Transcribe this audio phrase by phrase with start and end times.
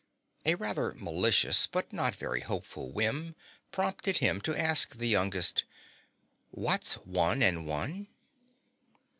[0.47, 3.35] A rather malicious but not very hopeful whim
[3.71, 5.63] prompted him to ask the youngest,
[6.49, 8.07] "What's one and one?"